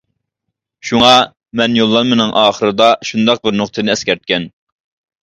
[0.89, 1.09] شۇڭا
[1.61, 4.49] مەن يوللانمىنىڭ ئاخىرىدا شۇنداق بىر نۇقتىنى ئەسكەرتكەن.